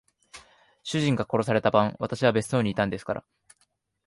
[0.81, 3.23] 主人が殺された晩、私は別荘にいたんですから。